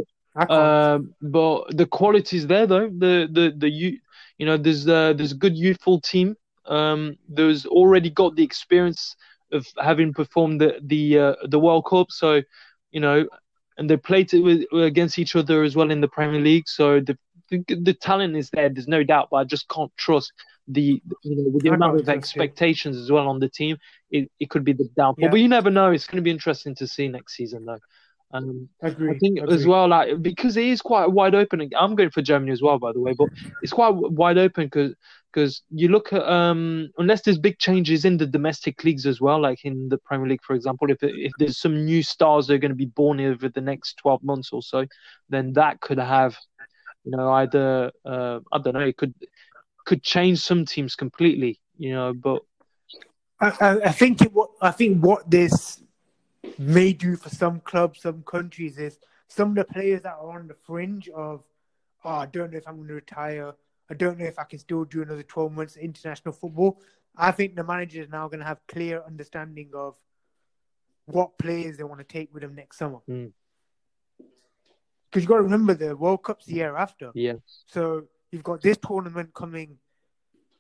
[0.48, 2.88] Uh, but the quality's there though.
[3.04, 3.98] The the the you
[4.38, 6.36] you know there's uh, there's a good youthful team.
[6.66, 9.16] Um, there's already got the experience
[9.52, 12.08] of having performed the the uh, the World Cup.
[12.10, 12.42] So
[12.92, 13.26] you know,
[13.78, 16.68] and they played it with, against each other as well in the Premier League.
[16.68, 17.16] So the
[17.50, 18.68] the, the talent is there.
[18.68, 19.28] There's no doubt.
[19.30, 20.32] But I just can't trust
[20.66, 22.18] the you know with the I amount of trust it.
[22.18, 23.78] expectations as well on the team.
[24.10, 25.24] It it could be the downfall.
[25.24, 25.30] Yeah.
[25.30, 25.90] But you never know.
[25.90, 27.78] It's going to be interesting to see next season though.
[28.32, 29.14] Um, agree.
[29.14, 29.54] I think agree.
[29.54, 31.68] as well, like because it is quite wide open.
[31.76, 33.28] I'm going for Germany as well, by the way, but
[33.62, 34.94] it's quite wide open because
[35.32, 39.40] because you look at um unless there's big changes in the domestic leagues as well,
[39.40, 42.58] like in the Premier League, for example, if if there's some new stars that are
[42.58, 44.84] going to be born over the next 12 months or so,
[45.30, 46.36] then that could have
[47.04, 49.14] you know either uh, I don't know it could
[49.86, 52.42] could change some teams completely, you know, but
[53.40, 55.82] I, I, I think it, what I think what this
[56.58, 60.48] may do for some clubs, some countries is some of the players that are on
[60.48, 61.42] the fringe of,
[62.04, 63.54] oh, I don't know if I'm going to retire.
[63.90, 66.80] I don't know if I can still do another 12 months of international football.
[67.16, 69.96] I think the manager is now going to have clear understanding of
[71.06, 72.98] what players they want to take with them next summer.
[73.08, 73.32] Mm.
[74.18, 77.10] Because you've got to remember the World Cup's the year after.
[77.14, 77.34] yeah,
[77.66, 79.78] So you've got this tournament coming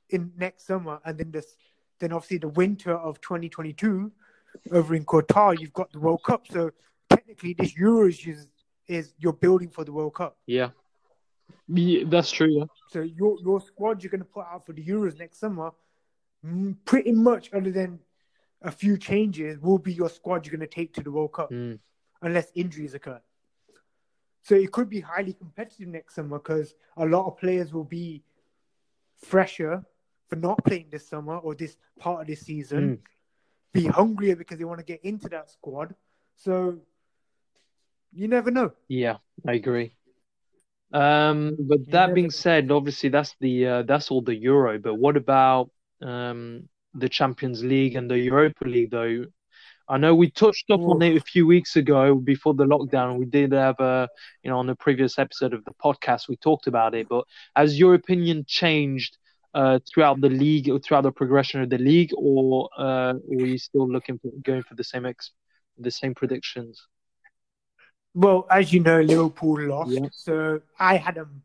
[0.08, 1.54] in next summer, and then this,
[1.98, 4.10] then obviously the winter of 2022
[4.70, 6.46] over in Qatar, you've got the World Cup.
[6.48, 6.70] So
[7.10, 8.48] technically, this Euros is
[8.86, 10.36] is you're building for the World Cup.
[10.46, 10.70] yeah,
[11.68, 12.48] yeah that's true.
[12.58, 12.64] Yeah.
[12.90, 15.70] So your your squad you're going to put out for the Euros next summer,
[16.44, 17.98] mm, pretty much other than
[18.62, 21.50] a few changes, will be your squad you're going to take to the World Cup,
[21.50, 21.78] Mm.
[22.22, 23.20] unless injuries occur.
[24.42, 28.22] So it could be highly competitive next summer because a lot of players will be
[29.16, 29.84] fresher
[30.28, 33.02] for not playing this summer or this part of this season.
[33.72, 35.94] Be hungrier because they want to get into that squad.
[36.36, 36.78] So
[38.12, 38.72] you never know.
[38.88, 39.92] Yeah, I agree.
[40.92, 42.30] Um, but that being know.
[42.30, 44.78] said, obviously that's the uh, that's all the Euro.
[44.78, 45.70] But what about
[46.02, 49.26] um the Champions League and the Europa League though?
[49.90, 53.18] I know we touched up on it a few weeks ago before the lockdown.
[53.18, 54.08] We did have a,
[54.42, 57.08] you know, on the previous episode of the podcast, we talked about it.
[57.08, 57.24] But
[57.56, 59.16] has your opinion changed
[59.54, 63.58] uh, throughout the league or throughout the progression of the league, or uh, are you
[63.58, 65.32] still looking for going for the same ex,
[65.78, 66.86] the same predictions?
[68.14, 70.08] Well, as you know, Liverpool lost, Yeah.
[70.12, 71.42] so I had them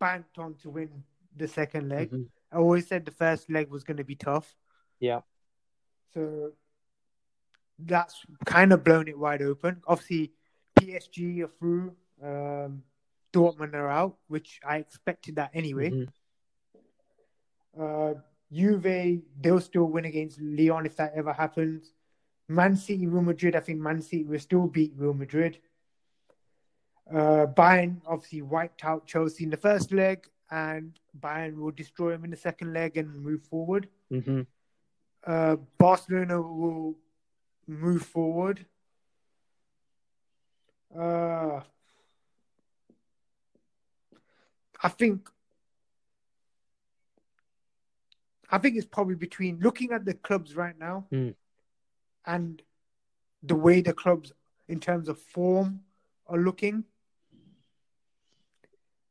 [0.00, 1.04] banked on to win
[1.36, 2.10] the second leg.
[2.10, 2.28] Mhm.
[2.52, 4.54] I always said the first leg was going to be tough.
[4.98, 5.20] Yeah.
[6.14, 6.52] So
[7.78, 9.82] that's kind of blown it wide open.
[9.86, 10.32] Obviously,
[10.78, 11.94] PSG are through.
[12.22, 12.82] Um,
[13.32, 15.90] Dortmund are out, which I expected that anyway.
[15.90, 16.08] Mhm.
[17.78, 18.14] Uh,
[18.52, 21.92] Juve, they'll still win against Lyon if that ever happens.
[22.48, 25.58] Man City, Real Madrid, I think Man City will still beat Real Madrid.
[27.10, 32.24] Uh, Bayern obviously wiped out Chelsea in the first leg, and Bayern will destroy them
[32.24, 33.88] in the second leg and move forward.
[34.10, 34.46] Mhm.
[35.24, 36.96] Uh, Barcelona will
[37.66, 38.64] move forward.
[40.96, 41.60] Uh,
[44.82, 45.28] I think.
[48.50, 51.34] I think it's probably between looking at the clubs right now Mm.
[52.26, 52.62] and
[53.42, 54.32] the way the clubs,
[54.68, 55.80] in terms of form,
[56.26, 56.84] are looking.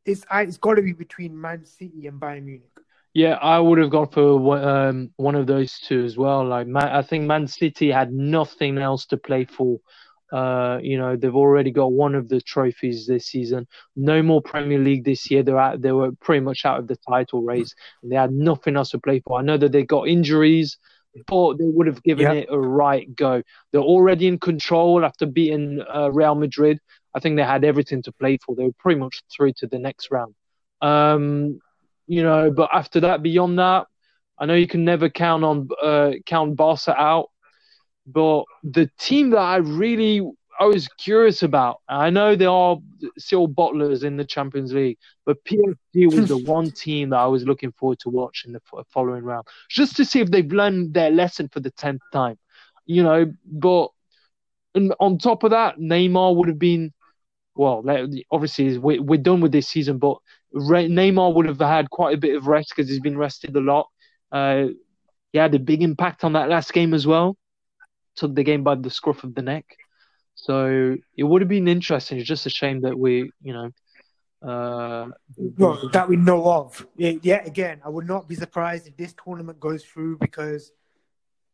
[0.05, 2.69] It's it's got to be between Man City and Bayern Munich.
[3.13, 6.45] Yeah, I would have gone for one- um, one of those two as well.
[6.45, 9.79] Like, Man, I think Man City had nothing else to play for.
[10.31, 13.67] Uh, you know, they've already got one of the trophies this season.
[13.95, 15.43] No more Premier League this year.
[15.43, 17.73] They're out, they were pretty much out of the title race.
[18.01, 19.39] And they had nothing else to play for.
[19.39, 20.77] I know that they got injuries,
[21.27, 22.33] but they would have given Yeah.
[22.33, 23.43] it a right go.
[23.71, 26.79] They're already in control after beating uh, Real Madrid.
[27.15, 28.55] I think they had everything to play for.
[28.55, 30.35] They were pretty much through to the next round.
[30.81, 31.59] Um,
[32.07, 33.87] you know, but after that, beyond that,
[34.37, 37.29] I know you can never count on uh, count Barca out,
[38.05, 40.21] but the team that I really
[40.59, 42.77] I was curious about, I know there are
[43.17, 47.43] still bottlers in the Champions League, but PSG was the one team that I was
[47.43, 51.11] looking forward to watch in the following round, just to see if they've learned their
[51.11, 52.37] lesson for the tenth time,
[52.85, 53.33] you know.
[53.45, 53.89] But
[54.75, 56.93] and on top of that, Neymar would have been,
[57.55, 57.83] well,
[58.31, 60.17] obviously we, we're done with this season, but
[60.53, 63.87] Neymar would have had quite a bit of rest because he's been rested a lot.
[64.31, 64.67] Uh,
[65.31, 67.37] he had a big impact on that last game as well.
[68.15, 69.65] Took the game by the scruff of the neck.
[70.35, 72.17] So it would have been interesting.
[72.17, 73.71] It's just a shame that we, you know,
[74.41, 76.85] uh, Well, that we know of.
[76.95, 80.71] Yeah, yet again, I would not be surprised if this tournament goes through because,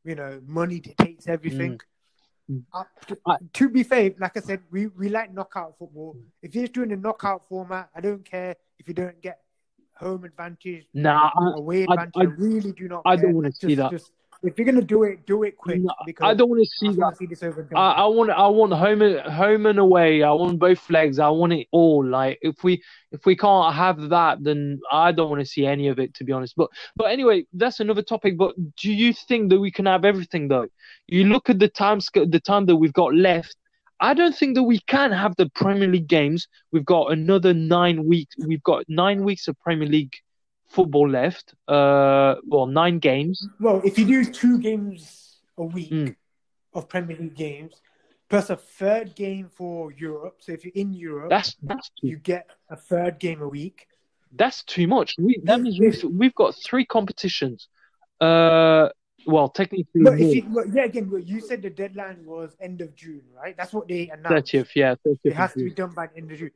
[0.04, 1.80] you know, money dictates everything.
[2.52, 2.64] Mm.
[2.74, 6.18] Uh, to, I- to be fair, like I said, we, we like knockout football.
[6.42, 9.40] If you're doing a knockout format, I don't care if you don't get
[9.96, 12.14] home advantage, nah, I, away I- advantage.
[12.18, 13.04] I, I- really do not.
[13.06, 13.26] I care.
[13.26, 13.92] don't wanna see that.
[13.92, 14.12] Just,
[14.44, 15.82] if you're gonna do it, do it quick.
[15.82, 17.18] No, because I don't want to see that.
[17.18, 17.68] see this over.
[17.76, 20.24] I, I want I want home and home and away.
[20.24, 21.20] I want both legs.
[21.20, 22.04] I want it all.
[22.06, 25.90] Like if we if we can't have that, then I don't want to see any
[25.90, 26.56] of it to be honest.
[26.58, 28.38] But but anyway, that's another topic.
[28.38, 30.68] But do you think that we can have everything though?
[31.08, 33.56] You look at the time the time that we've got left.
[34.04, 36.48] I don't think that we can have the Premier League games.
[36.72, 38.36] We've got another nine weeks.
[38.40, 40.16] We've got nine weeks of Premier League
[40.72, 41.54] football left.
[41.68, 43.48] Uh, well, nine games.
[43.60, 46.16] Well, if you do two games a week Mm.
[46.74, 47.74] of Premier League games,
[48.30, 50.38] plus a third game for Europe.
[50.40, 53.88] So if you're in Europe, That's that's you get a third game a week.
[54.34, 55.16] That's too much.
[55.20, 57.68] We, that means we've, we've got three competitions.
[58.22, 58.88] Uh,
[59.28, 63.56] well, technically you, well, yeah, again, you said the deadline was end of June, right?
[63.58, 64.54] That's what they announced.
[64.54, 65.18] 30th, yeah, 30th.
[65.26, 66.52] It has to be done by the end of June.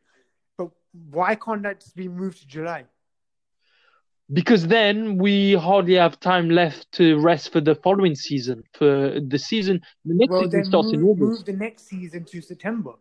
[0.57, 0.69] But
[1.11, 2.85] why can't that be moved to July?
[4.33, 8.63] Because then we hardly have time left to rest for the following season.
[8.73, 11.39] For the season, the next Well, season starts in move, August.
[11.39, 12.93] move the next season to September.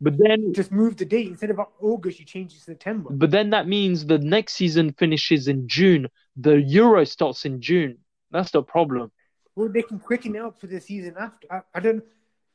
[0.00, 2.18] But then, Just move the date instead of August.
[2.20, 3.10] You change it to September.
[3.12, 6.08] but then that means the next season finishes in June.
[6.36, 7.98] The Euro starts in June.
[8.30, 9.10] That's the problem.
[9.56, 11.46] Well, they can quicken it up for the season after.
[11.52, 12.04] I, I don't.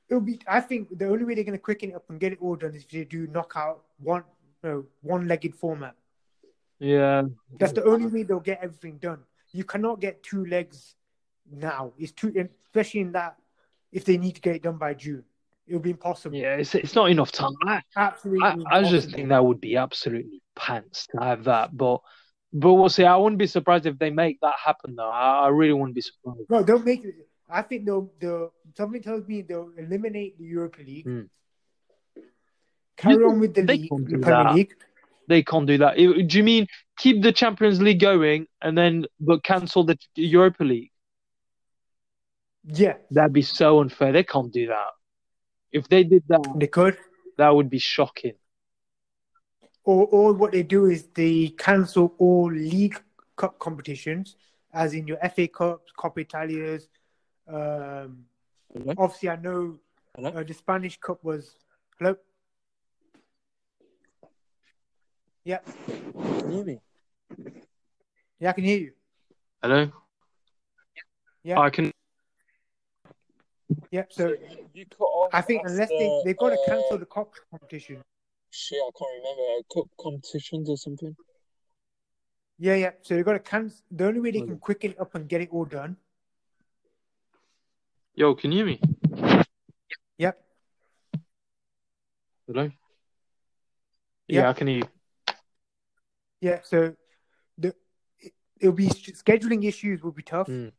[0.09, 0.39] It'll be.
[0.47, 2.55] I think the only way they're going to quicken it up and get it all
[2.55, 4.23] done is if they do knockout one,
[4.63, 5.95] no, one-legged format.
[6.83, 7.23] Yeah.
[7.59, 9.19] That's the only way they'll get everything done.
[9.53, 10.95] You cannot get two legs
[11.49, 11.93] now.
[11.97, 13.37] It's too, especially in that
[13.91, 15.23] if they need to get it done by June,
[15.65, 16.35] it'll be impossible.
[16.35, 17.53] Yeah, it's, it's not enough time.
[17.65, 18.65] I, Absolutely.
[18.69, 21.75] I, I just think that would be absolutely pants to have that.
[21.75, 22.01] But
[22.51, 23.05] but we'll see.
[23.05, 25.09] I wouldn't be surprised if they make that happen though.
[25.09, 26.49] I, I really wouldn't be surprised.
[26.49, 27.15] No, don't make it.
[27.49, 31.05] I think they'll they'll something tells me they'll eliminate the Europa League.
[31.05, 31.21] Hmm.
[32.97, 34.53] Carry on with the league, the Premier.
[34.53, 34.75] League.
[35.27, 35.95] They can't do that.
[35.97, 40.91] Do you mean keep the Champions League going and then but cancel the Europa League?
[42.65, 44.11] Yeah, That'd be so unfair.
[44.13, 44.91] They can't do that.
[45.71, 46.97] If they did that, they could.
[47.37, 48.33] that would be shocking.
[49.83, 53.01] Or or what they do is they cancel all league
[53.35, 54.37] cup competitions,
[54.71, 56.87] as in your FA Cups, Coppa Italias.
[57.47, 58.25] Um,
[58.73, 58.93] Hello?
[58.97, 59.79] obviously, I know
[60.15, 60.29] Hello?
[60.29, 61.55] uh, the Spanish Cup was.
[61.99, 62.15] Hello.
[65.45, 66.79] Yeah, Can you hear me?
[68.39, 68.91] yeah, I can hear you.
[69.61, 69.91] Hello?
[71.43, 71.59] Yeah.
[71.59, 71.91] I can.
[73.91, 74.35] Yeah, so
[74.73, 78.01] You cut off I think unless they they've got to uh, cancel the cup competition.
[78.51, 79.63] Shit, I can't remember.
[79.73, 81.13] Cup competitions or something.
[82.57, 82.91] Yeah, yeah.
[83.01, 83.83] So they've got to cancel.
[83.91, 85.97] The only way they can quicken it up and get it all done.
[88.15, 88.79] Yo, can you hear me?
[90.17, 90.41] Yep.
[92.47, 92.63] Hello?
[94.27, 94.41] Yeah.
[94.41, 94.92] Yeah, I can hear you.
[96.43, 96.59] Yeah.
[96.63, 96.95] So
[97.57, 97.73] the
[98.19, 100.73] it, it'll be scheduling issues will be tough, Mm.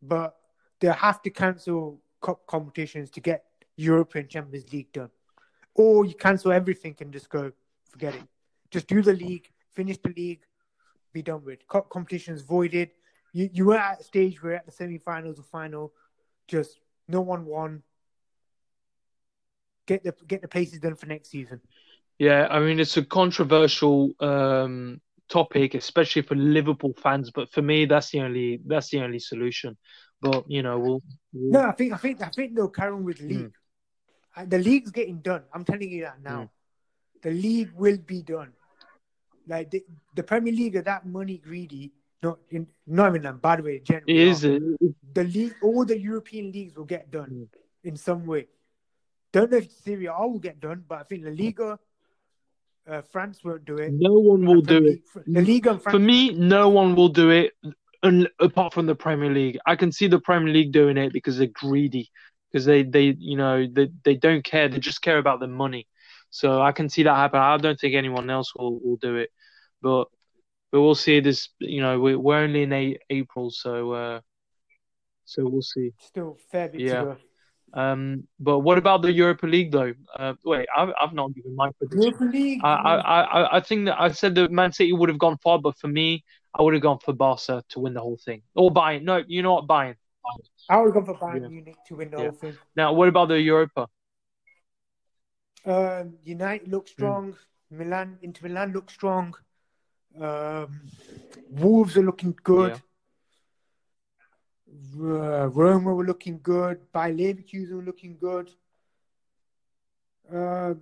[0.00, 0.36] but
[0.78, 3.44] they'll have to cancel cup competitions to get
[3.76, 5.10] European Champions League done,
[5.74, 7.50] or you cancel everything and just go
[7.90, 8.22] forget it.
[8.70, 10.44] Just do the league, finish the league,
[11.12, 11.66] be done with.
[11.66, 12.90] Cup competitions voided.
[13.32, 15.92] You you were at a stage where at the semi-finals or final,
[16.46, 17.82] just no one won.
[19.86, 21.60] Get the get the places done for next season.
[22.18, 27.30] Yeah, I mean it's a controversial um, topic, especially for Liverpool fans.
[27.30, 29.76] But for me, that's the only that's the only solution.
[30.20, 31.02] But you know, we'll,
[31.32, 33.28] we'll No, I think I think I think they'll carry on with the Mm.
[33.28, 33.52] league.
[34.36, 35.42] Uh, The league's getting done.
[35.52, 36.42] I'm telling you that now.
[36.42, 36.50] Mm.
[37.22, 38.52] The league will be done.
[39.46, 41.92] Like the, the Premier League are that money greedy.
[42.22, 43.80] Not in not even that bad way.
[43.80, 44.62] Generally, it is it,
[45.12, 45.54] the league.
[45.62, 47.48] All the European leagues will get done Mm.
[47.84, 48.48] in some way.
[49.32, 51.78] Don't know if Serie A will get done, but I think La Liga,
[52.88, 53.92] uh, France won't do it.
[53.92, 55.00] no one will do it.
[55.26, 57.52] The Liga and For me, no one will do it
[58.02, 59.58] un- apart from the Premier League.
[59.66, 62.10] I can see the Premier League doing it because they're greedy,
[62.52, 64.68] because they, they you know they, they don't care.
[64.68, 65.86] They just care about the money.
[66.30, 67.40] So I can see that happen.
[67.40, 69.30] I don't think anyone else will, will do it,
[69.82, 70.06] but
[70.70, 71.20] but we'll see.
[71.20, 74.20] This you know we're, we're only in a- April, so uh,
[75.24, 75.92] so we'll see.
[75.98, 76.98] Still fair bit Yeah.
[77.00, 77.16] to go.
[77.74, 79.92] Um, but what about the Europa League though?
[80.18, 82.12] Uh, wait, I've I've not given my prediction.
[82.12, 82.60] Europa League.
[82.64, 85.58] I, I, I, I think that I said that Man City would have gone far,
[85.58, 86.24] but for me,
[86.58, 88.42] I would have gone for Barca to win the whole thing.
[88.54, 89.02] Or Bayern.
[89.02, 89.96] No, you know what, Bayern.
[90.68, 91.48] I would go for Bayern Yeah.
[91.48, 92.22] Munich to win the Yeah.
[92.24, 92.56] whole thing.
[92.76, 93.88] Now, what about the Europa?
[95.64, 96.92] Um, United look Hmm.
[96.92, 97.36] strong.
[97.70, 99.34] Milan, Inter Milan look strong.
[100.20, 100.80] Um,
[101.50, 102.72] Wolves are looking good.
[102.72, 102.78] Uh,
[104.94, 106.80] Roma were looking good.
[106.92, 108.50] Bayer Leverkusen were looking good.
[110.32, 110.74] Uh,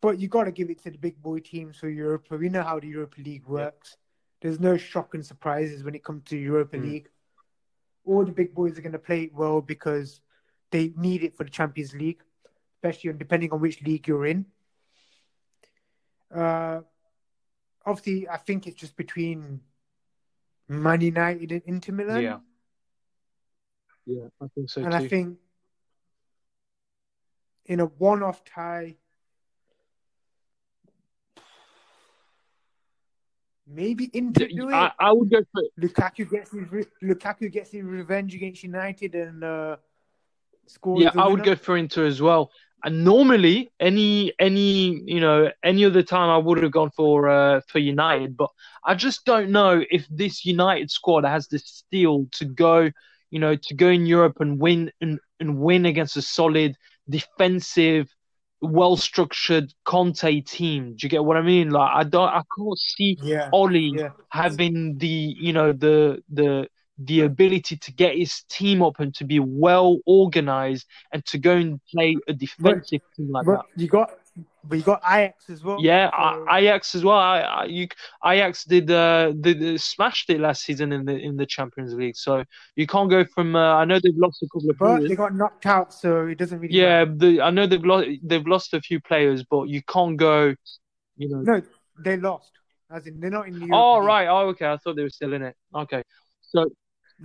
[0.00, 2.26] but you got to give it to the big boy teams for Europe.
[2.30, 3.96] We know how the Europa League works.
[4.42, 6.82] There's no shock and surprises when it comes to Europa Mm.
[6.82, 7.08] League.
[8.04, 10.20] All the big boys are going to play it well because
[10.70, 12.22] they need it for the Champions League,
[12.76, 14.46] especially on, depending on which league you're in.
[16.32, 16.82] Uh,
[17.84, 19.60] obviously, I think it's just between
[20.68, 22.22] Man United and Inter Milan.
[22.22, 22.38] Yeah.
[24.06, 24.96] Yeah, I think so and too.
[24.96, 25.38] I think
[27.66, 28.94] in a one-off tie,
[33.66, 34.74] maybe Inter do it.
[34.74, 39.14] I, I would go for Lukaku gets his re- Lukaku gets his revenge against United
[39.14, 39.76] and uh,
[40.66, 41.02] scores.
[41.02, 42.50] yeah, I would go for Inter as well.
[42.84, 47.60] And normally, any any you know any other time, I would have gone for uh,
[47.66, 48.36] for United.
[48.36, 48.50] But
[48.84, 52.90] I just don't know if this United squad has the steel to go,
[53.30, 56.76] you know, to go in Europe and win and, and win against a solid
[57.08, 58.08] defensive,
[58.60, 60.94] well structured Conte team.
[60.96, 61.70] Do you get what I mean?
[61.70, 64.10] Like I don't, I can't see Yeah, Oli yeah.
[64.30, 66.68] having the you know the the
[66.98, 71.52] the ability to get his team up and to be well organized and to go
[71.52, 73.82] and play a defensive team like But that.
[73.82, 74.10] you got,
[74.64, 75.78] but you got Ajax as well.
[75.80, 77.16] Yeah, so- I, Ajax as well.
[77.16, 77.88] I, I, you,
[78.24, 82.16] Ajax did uh, did uh, smashed it last season in the in the Champions League.
[82.16, 83.56] So you can't go from.
[83.56, 85.08] Uh, I know they've lost a couple of but players.
[85.08, 86.74] they got knocked out, so it doesn't really.
[86.74, 90.54] Yeah, the, I know they've lost they've lost a few players, but you can't go.
[91.16, 91.40] You know.
[91.40, 91.62] No,
[91.98, 92.50] they lost.
[92.90, 93.68] As in, they're not in the.
[93.72, 94.06] Oh League.
[94.06, 94.28] right.
[94.28, 94.66] Oh okay.
[94.66, 95.56] I thought they were still in it.
[95.74, 96.02] Okay.
[96.42, 96.68] So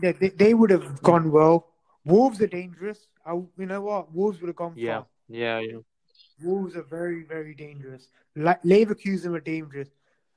[0.02, 1.68] They, they, they would have gone well.
[2.06, 3.00] Wolves are dangerous.
[3.26, 4.14] I, you know what?
[4.14, 5.08] Wolves would have gone yeah, far.
[5.30, 5.78] yeah, yeah.
[6.44, 8.10] Wolves are very, very dangerous.
[8.36, 9.90] Like Leverkusen are dangerous.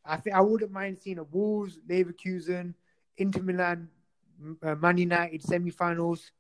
[0.05, 2.75] I think I wouldn't mind seeing a Wolves, Leverkusen,
[3.17, 3.89] Inter Milan
[4.63, 6.31] uh, Man United semi-finals,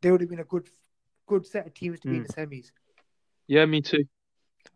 [0.00, 0.68] they would have been a good,
[1.26, 2.26] good set of teams to be in Mm.
[2.26, 2.72] the semis.
[3.46, 4.04] Yeah, me too.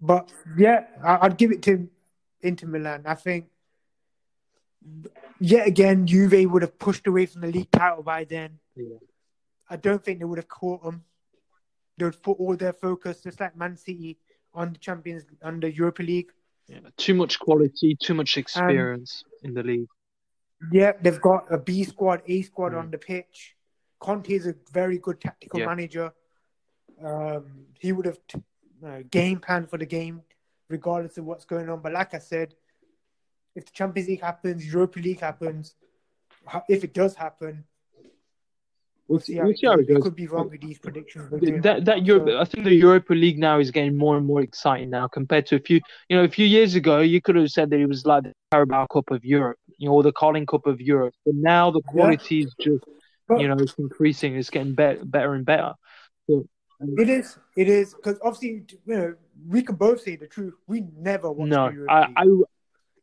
[0.01, 1.89] But yeah, I, I'd give it to
[2.41, 3.03] Inter Milan.
[3.07, 3.47] I think
[5.41, 8.59] yet again, Juve would have pushed away from the league title by then.
[8.77, 8.97] Yeah.
[9.68, 11.05] I don't think they would have caught them.
[11.97, 14.18] They would put all their focus, just like Man City,
[14.53, 16.30] on the Champions, on the Europa League.
[16.68, 16.78] Yeah.
[16.97, 19.88] Too much quality, too much experience in the league.
[20.72, 22.78] Yeah, they've got a B squad, A squad Mm.
[22.78, 23.57] on the pitch.
[24.01, 25.66] Conte is a very good tactical Yeah.
[25.66, 26.12] manager.
[27.03, 28.42] Um, he would have t-
[28.84, 30.22] uh, game plan for the game,
[30.68, 31.80] regardless of what's going on.
[31.80, 32.55] But like I said,
[33.55, 35.74] if the Champions League happens, Europa League happens,
[36.47, 37.64] ha- if it does happen,
[39.09, 39.88] We'll see, how we'll it see how goes.
[39.88, 40.02] it goes.
[40.02, 41.30] could be wrong with these predictions.
[41.62, 44.88] that that Europe, I think the Europa League now is getting more and more exciting
[44.88, 47.00] now compared to a few, you know, a few years ago.
[47.00, 49.94] You could have said that it was like the Carabao Cup of Europe, you know,
[49.94, 51.14] or the Carling Cup of Europe.
[51.26, 52.84] But now the quality is just,
[53.28, 54.36] But- you know, it's increasing.
[54.36, 55.74] It's getting better, better and better.
[56.26, 56.46] So,
[56.80, 57.38] um, It is.
[57.57, 59.14] It is because obviously, you know,
[59.46, 60.55] we can both say the truth.
[60.66, 62.42] We never watched no, the Europa I, League.
[62.46, 62.55] I,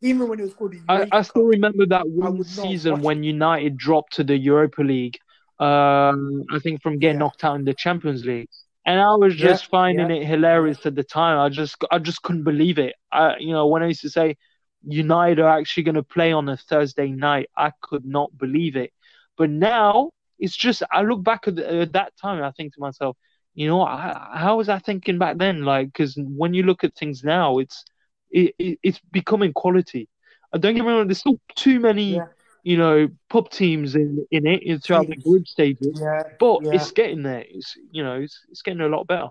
[0.04, 1.52] even when it was called the I, I still Cup.
[1.52, 5.20] remember that one season when United dropped to the Europa League.
[5.62, 7.20] Um, I think from getting Yeah.
[7.20, 8.50] knocked out in the Champions League,
[8.86, 10.12] and I was Yeah, just finding yeah.
[10.12, 11.40] it hilarious at the time.
[11.40, 12.96] I just, I just couldn't believe it.
[13.12, 14.38] I, you know, when I used to say
[14.84, 18.92] United are actually going to play on a Thursday night, I could not believe it.
[19.38, 22.74] But now it's just, I look back at, the, at that time, and I think
[22.76, 23.18] to myself,
[23.54, 25.64] you know, I, how was I thinking back then?
[25.64, 27.86] Like, because when you look at things now, it's,
[28.32, 30.10] it, it, it's becoming quality.
[30.54, 32.26] I don't get me wrong, there's still too many, Yeah.
[32.64, 36.00] You know, pub teams in in it in throughout the group stages.
[36.02, 36.72] Yeah, But yeah.
[36.74, 37.44] it's getting there.
[37.48, 39.30] It's you know, it's it's getting a lot better.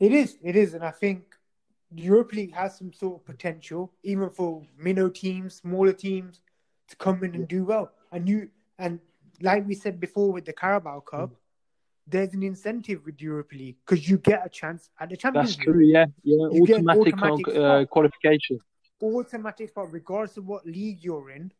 [0.00, 1.34] It is, it is, and I think
[1.90, 6.40] the Europa League has some sort of potential, even for minnow teams, smaller teams,
[6.88, 7.90] to come in and do well.
[8.12, 9.00] And you, and
[9.40, 11.32] like we said before with the Carabao Cup,
[12.06, 15.56] there's an incentive with the Europa League because you get a chance at the Champions
[15.56, 15.74] That's League.
[15.74, 15.84] true.
[15.84, 16.48] Yeah, yeah.
[16.52, 18.58] You Automatic, automatic uh, qualification.
[19.00, 21.52] Automatic spot, regardless of what league you're in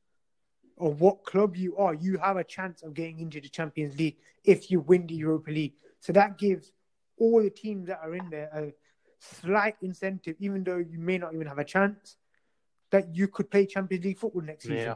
[0.76, 4.16] or what club you are, you have a chance of getting into the Champions League
[4.44, 5.74] if you win the Europa League.
[6.00, 6.72] So that gives
[7.16, 8.72] all the teams that are in there a
[9.18, 12.16] slight incentive, even though you may not even have a chance,
[12.90, 14.78] that you could play Champions League football next season.
[14.78, 14.94] Yeah.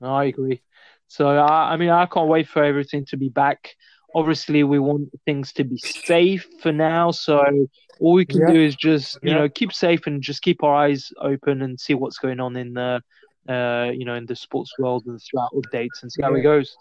[0.00, 0.62] No, I agree.
[1.08, 3.74] So I, I mean, I can't wait for everything to be back.
[4.14, 7.10] Obviously, we want things to be safe for now.
[7.10, 7.68] So
[8.00, 8.52] all we can Yeah.
[8.52, 9.38] do is just you Yeah.
[9.38, 12.72] know keep safe and just keep our eyes open and see what's going on in
[12.74, 13.02] the
[13.48, 16.42] uh you know in the sports world and throughout updates and see how it Yeah.
[16.44, 16.76] goes.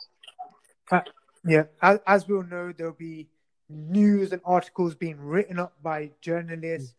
[1.46, 3.28] Yeah, as, as we all know, there'll be
[3.70, 6.94] news and articles being written up by journalists,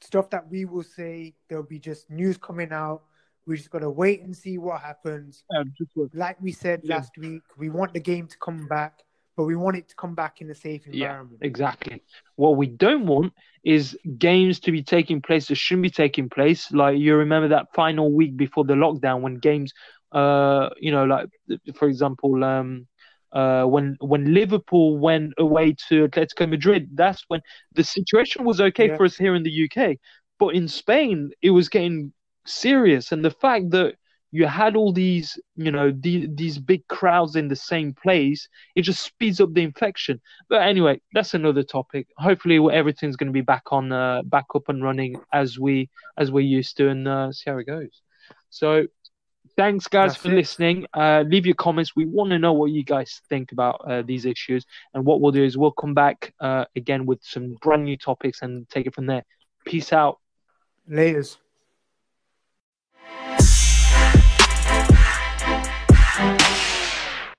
[0.00, 1.34] stuff that we will say.
[1.48, 3.02] There'll be just news coming out.
[3.46, 5.44] We just got to wait and see what happens.
[5.56, 6.96] Um, just Like we said Yeah.
[6.96, 9.02] last week, we want the game to come back,
[9.36, 11.40] but we want it to come back in a safe environment.
[11.42, 12.02] Yeah, exactly.
[12.36, 13.32] What we don't want
[13.64, 16.70] is games to be taking place that shouldn't be taking place.
[16.72, 19.72] Like you remember that final week before the lockdown when games,
[20.12, 21.28] uh, you know, like
[21.74, 22.86] for example, um,
[23.32, 27.40] uh, when when Liverpool went away to Atletico Madrid, that's when
[27.74, 28.96] the situation was okay Yeah.
[28.96, 29.98] for us here in the UK,
[30.38, 32.12] but in Spain it was getting
[32.46, 33.96] serious, and the fact that
[34.34, 38.82] you had all these, you know, the, these big crowds in the same place, it
[38.82, 40.20] just speeds up the infection.
[40.48, 42.08] But anyway, that's another topic.
[42.18, 46.32] Hopefully, everything's going to be back on, uh, back up and running as we as
[46.32, 48.02] we're used to, and uh, see how it goes.
[48.50, 48.88] So,
[49.56, 50.34] thanks guys That's for it.
[50.34, 50.86] listening.
[50.92, 51.94] Uh, leave your comments.
[51.94, 55.30] We want to know what you guys think about uh, these issues, and what we'll
[55.30, 58.96] do is we'll come back uh, again with some brand new topics and take it
[58.96, 59.24] from there.
[59.64, 60.18] Peace out.
[60.90, 61.36] Laters.